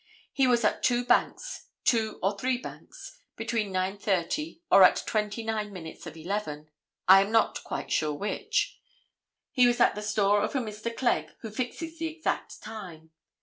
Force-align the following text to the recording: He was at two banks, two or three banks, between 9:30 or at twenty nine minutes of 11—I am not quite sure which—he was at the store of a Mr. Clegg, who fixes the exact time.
He 0.33 0.47
was 0.47 0.63
at 0.63 0.81
two 0.81 1.05
banks, 1.05 1.67
two 1.83 2.17
or 2.23 2.35
three 2.35 2.57
banks, 2.57 3.19
between 3.35 3.71
9:30 3.71 4.61
or 4.71 4.81
at 4.83 5.03
twenty 5.05 5.43
nine 5.43 5.71
minutes 5.71 6.07
of 6.07 6.15
11—I 6.15 7.21
am 7.21 7.31
not 7.31 7.63
quite 7.63 7.91
sure 7.91 8.11
which—he 8.15 9.67
was 9.67 9.79
at 9.79 9.93
the 9.93 10.01
store 10.01 10.41
of 10.41 10.55
a 10.55 10.59
Mr. 10.59 10.89
Clegg, 10.97 11.29
who 11.41 11.51
fixes 11.51 11.99
the 11.99 12.07
exact 12.07 12.63
time. 12.63 13.11